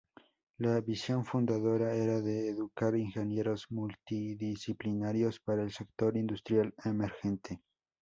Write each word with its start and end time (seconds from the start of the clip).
La 0.57 0.79
visión 0.81 1.23
fundadora 1.25 1.93
era 1.93 2.21
de 2.21 2.49
educar 2.49 2.95
ingenieros 2.95 3.67
multidisciplinarios 3.69 5.39
para 5.39 5.61
el 5.61 5.71
sector 5.71 6.17
industrial 6.17 6.73
emergente. 6.83 7.61